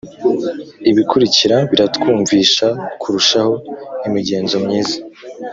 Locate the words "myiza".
4.65-4.97